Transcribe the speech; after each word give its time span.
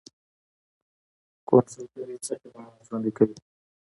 کونسلګرۍ 1.47 2.17
څه 2.25 2.33
خدمات 2.41 2.79
وړاندې 2.85 3.11
کوي؟ 3.17 3.35